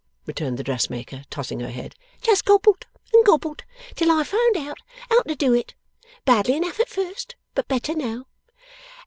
[0.25, 1.93] returned the dress maker, tossing her head.
[2.23, 3.63] 'Just gobbled and gobbled,
[3.93, 4.79] till I found out
[5.11, 5.75] how to do it.
[6.25, 8.25] Badly enough at first, but better now.